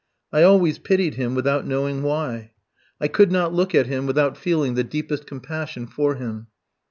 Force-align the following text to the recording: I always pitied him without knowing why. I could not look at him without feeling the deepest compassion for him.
I 0.33 0.41
always 0.41 0.79
pitied 0.79 1.13
him 1.13 1.35
without 1.35 1.67
knowing 1.67 2.01
why. 2.01 2.53
I 2.99 3.07
could 3.07 3.31
not 3.31 3.53
look 3.53 3.75
at 3.75 3.85
him 3.85 4.07
without 4.07 4.35
feeling 4.35 4.73
the 4.73 4.83
deepest 4.83 5.27
compassion 5.27 5.85
for 5.85 6.15
him. 6.15 6.47